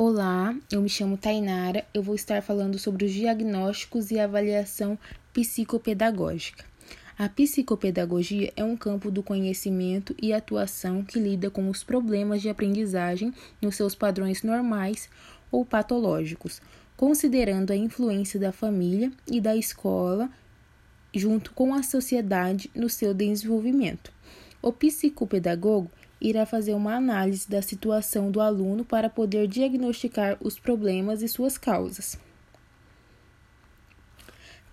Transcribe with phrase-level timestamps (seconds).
[0.00, 1.84] Olá, eu me chamo Tainara.
[1.92, 4.96] Eu vou estar falando sobre os diagnósticos e avaliação
[5.32, 6.64] psicopedagógica.
[7.18, 12.48] A psicopedagogia é um campo do conhecimento e atuação que lida com os problemas de
[12.48, 15.10] aprendizagem nos seus padrões normais
[15.50, 16.62] ou patológicos,
[16.96, 20.30] considerando a influência da família e da escola
[21.12, 24.12] junto com a sociedade no seu desenvolvimento.
[24.62, 25.90] O psicopedagogo
[26.20, 31.56] irá fazer uma análise da situação do aluno para poder diagnosticar os problemas e suas
[31.56, 32.18] causas.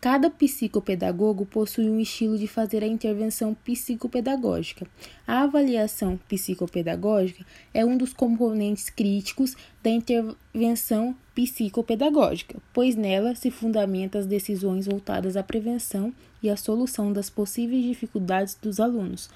[0.06, 4.86] Cada psicopedagogo possui um estilo de fazer a intervenção psicopedagógica.
[5.26, 14.20] A avaliação psicopedagógica é um dos componentes críticos da intervenção psicopedagógica, pois nela se fundamenta
[14.20, 19.28] as decisões voltadas à prevenção e à solução das possíveis dificuldades dos alunos,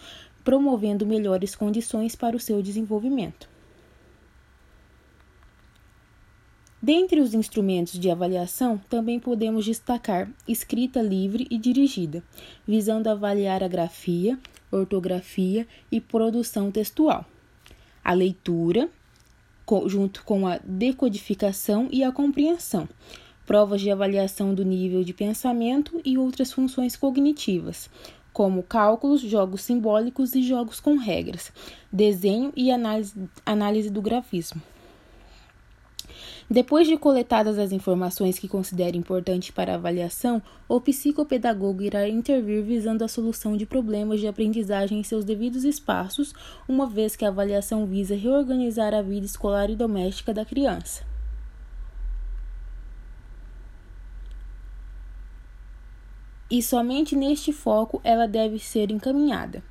[0.50, 3.48] promovendo melhores condições para o seu desenvolvimento.
[6.82, 12.24] Dentre os instrumentos de avaliação, também podemos destacar escrita livre e dirigida,
[12.68, 14.40] visando avaliar a grafia,
[14.72, 17.28] ortografia e produção textual,
[18.04, 18.90] a leitura,
[19.86, 22.90] junto com a decodificação e a compreensão,
[23.46, 27.88] provas de avaliação do nível de pensamento e outras funções cognitivas,
[28.34, 31.52] como cálculos, jogos simbólicos e jogos com regras,
[31.92, 33.14] desenho e análise,
[33.46, 34.62] análise do grafismo.
[36.52, 42.64] Depois de coletadas as informações que considera importantes para a avaliação, o psicopedagogo irá intervir
[42.64, 46.34] visando a solução de problemas de aprendizagem em seus devidos espaços,
[46.68, 51.09] uma vez que a avaliação visa reorganizar a vida escolar e doméstica da criança.
[56.50, 59.64] E somente neste foco ela deve ser encaminhada.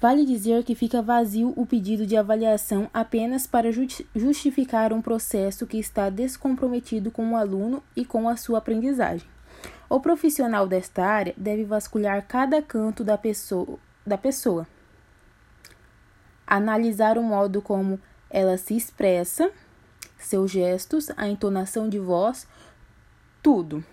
[0.00, 3.72] Vale dizer que fica vazio o pedido de avaliação apenas para
[4.14, 9.26] justificar um processo que está descomprometido com o aluno e com a sua aprendizagem.
[9.90, 14.66] O profissional desta área deve vasculhar cada canto da pessoa, da pessoa
[16.48, 18.00] analisar o modo como
[18.30, 19.50] ela se expressa,
[20.16, 22.46] seus gestos, a entonação de voz,
[23.42, 23.84] tudo.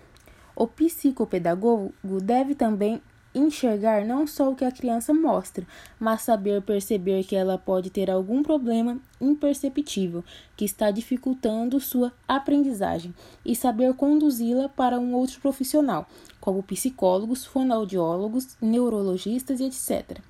[0.56, 3.02] O psicopedagogo deve também
[3.34, 5.66] enxergar não só o que a criança mostra,
[6.00, 10.24] mas saber perceber que ela pode ter algum problema imperceptível
[10.56, 13.14] que está dificultando sua aprendizagem
[13.44, 16.08] e saber conduzi-la para um outro profissional,
[16.40, 20.20] como psicólogos, fonoaudiólogos, neurologistas e etc.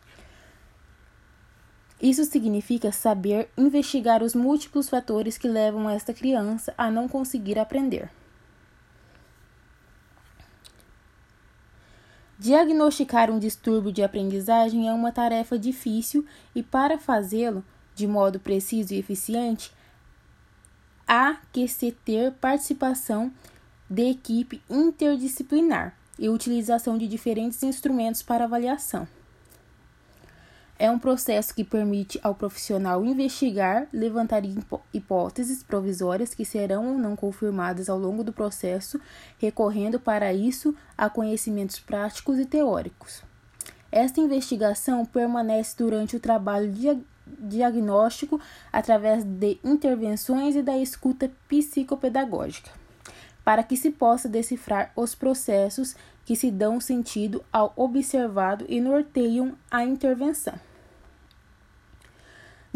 [2.03, 8.11] Isso significa saber investigar os múltiplos fatores que levam esta criança a não conseguir aprender.
[12.39, 17.65] Diagnosticar um distúrbio de aprendizagem é uma tarefa difícil e, para fazê-lo
[17.95, 19.73] de modo preciso e eficiente,
[21.09, 23.33] há que se ter participação
[23.89, 29.09] de equipe interdisciplinar e utilização de diferentes instrumentos para avaliação.
[30.79, 34.43] É um processo que permite ao profissional investigar, levantar
[34.93, 39.01] hipóteses provisórias que serão ou não confirmadas ao longo do processo,
[39.39, 43.23] recorrendo para isso a conhecimentos práticos e teóricos.
[43.91, 46.71] Esta investigação permanece durante o trabalho
[47.39, 48.39] diagnóstico
[48.71, 52.71] através de intervenções e da escuta psicopedagógica,
[53.43, 59.57] para que se possa decifrar os processos que se dão sentido ao observado e norteiam
[59.71, 60.66] a intervenção.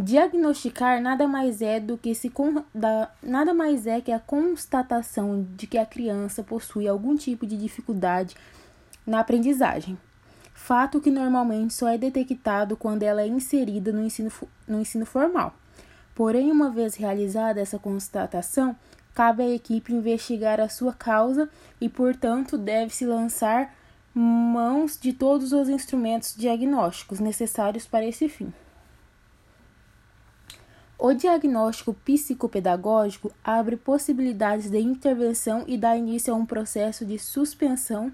[0.02, 2.32] Diagnosticar nada mais é do que se
[2.74, 7.54] da, nada mais é que a constatação de que a criança possui algum tipo de
[7.54, 8.34] dificuldade
[9.06, 9.98] na aprendizagem.
[10.54, 14.32] Fato que normalmente só é detectado quando ela é inserida no ensino,
[14.66, 15.52] no ensino formal.
[16.14, 18.74] Porém, uma vez realizada essa constatação,
[19.14, 21.46] cabe à equipe investigar a sua causa
[21.78, 23.74] e, portanto, deve-se lançar
[24.14, 28.50] mãos de todos os instrumentos diagnósticos necessários para esse fim.
[31.02, 38.12] O diagnóstico psicopedagógico abre possibilidades de intervenção e dá início a um processo de suspensão,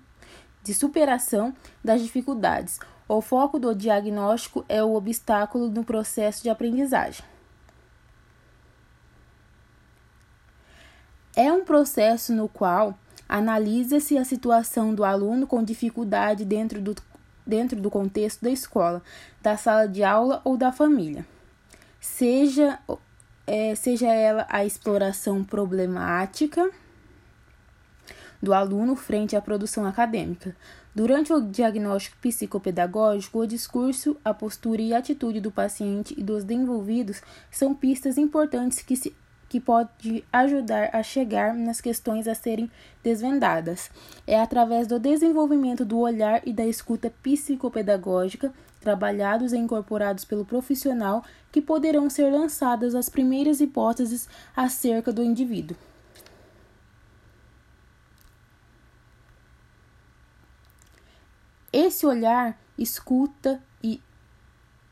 [0.63, 1.53] de superação
[1.83, 2.79] das dificuldades.
[3.09, 7.27] O foco do diagnóstico é o obstáculo no processo de aprendizagem.
[11.35, 12.97] É um processo no qual
[13.29, 16.95] analisa-se a situação do aluno com dificuldade dentro do,
[17.45, 19.03] dentro do contexto da escola,
[19.43, 21.27] da sala de aula ou da família.
[22.07, 22.79] Seja,
[23.47, 26.71] é, seja ela a exploração problemática
[28.41, 30.57] do aluno frente à produção acadêmica.
[30.95, 36.49] Durante o diagnóstico psicopedagógico, o discurso, a postura e a atitude do paciente e dos
[36.49, 37.21] envolvidos
[37.51, 39.15] são pistas importantes que se
[39.49, 42.71] que pode ajudar a chegar nas questões a serem
[43.03, 43.91] desvendadas.
[44.27, 48.53] É através do desenvolvimento do olhar e da escuta psicopedagógica,
[48.87, 55.77] trabalhados e incorporados pelo profissional, que poderão ser lançadas as primeiras hipóteses acerca do indivíduo.
[61.73, 64.01] Esse olhar, escuta e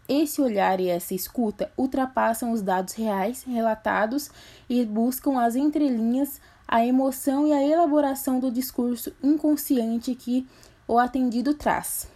[0.08, 4.28] esse olhar e essa escuta ultrapassam os dados reais relatados
[4.68, 10.48] e buscam as entrelinhas, a emoção e a elaboração do discurso inconsciente que
[10.88, 12.12] o atendido traz.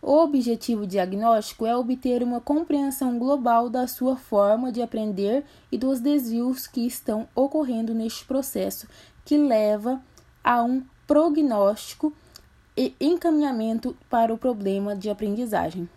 [0.00, 5.98] O objetivo diagnóstico é obter uma compreensão global da sua forma de aprender e dos
[5.98, 8.86] desvios que estão ocorrendo neste processo,
[9.24, 10.00] que leva
[10.42, 12.12] a um prognóstico
[12.76, 15.88] e encaminhamento para o problema de aprendizagem.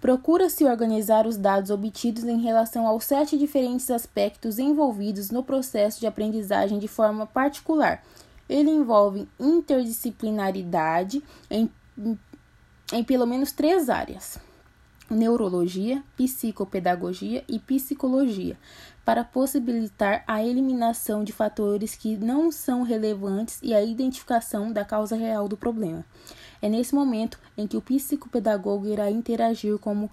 [0.00, 6.08] Procura-se organizar os dados obtidos em relação aos sete diferentes aspectos envolvidos no processo de
[6.08, 8.02] aprendizagem de forma particular.
[8.52, 11.70] Ele envolve interdisciplinaridade em,
[12.92, 14.38] em pelo menos três áreas:
[15.08, 18.58] neurologia, psicopedagogia e psicologia,
[19.06, 25.16] para possibilitar a eliminação de fatores que não são relevantes e a identificação da causa
[25.16, 26.04] real do problema.
[26.60, 30.10] É nesse momento em que o psicopedagogo irá interagir como,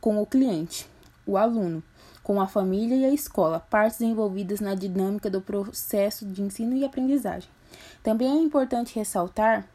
[0.00, 0.88] com o cliente,
[1.24, 1.84] o aluno,
[2.20, 6.84] com a família e a escola, partes envolvidas na dinâmica do processo de ensino e
[6.84, 7.59] aprendizagem.
[8.02, 9.66] Também é importante ressaltar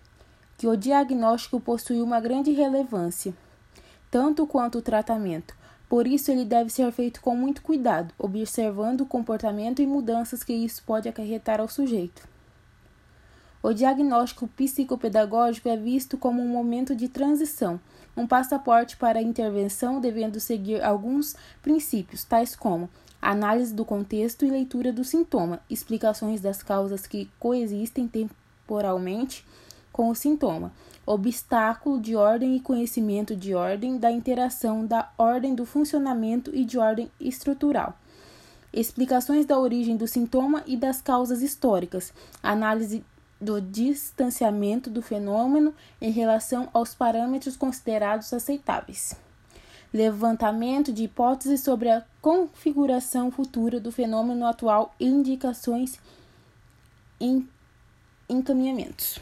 [0.58, 3.34] que o diagnóstico possui uma grande relevância,
[4.10, 5.56] tanto quanto o tratamento.
[5.88, 10.54] Por isso, ele deve ser feito com muito cuidado, observando o comportamento e mudanças que
[10.54, 12.35] isso pode acarretar ao sujeito.
[13.66, 17.80] O diagnóstico psicopedagógico é visto como um momento de transição,
[18.16, 22.88] um passaporte para a intervenção devendo seguir alguns princípios, tais como
[23.20, 29.44] análise do contexto e leitura do sintoma, explicações das causas que coexistem temporalmente
[29.92, 30.72] com o sintoma,
[31.04, 36.78] obstáculo de ordem e conhecimento de ordem, da interação da ordem do funcionamento e de
[36.78, 37.98] ordem estrutural
[38.76, 42.12] explicações da origem do sintoma e das causas históricas,
[42.44, 43.06] análise
[43.40, 49.16] do distanciamento do fenômeno em relação aos parâmetros considerados aceitáveis.
[49.94, 56.00] Levantamento de hipóteses sobre a configuração futura do fenômeno atual e indicações
[57.20, 57.48] em
[58.28, 59.20] encaminhamentos.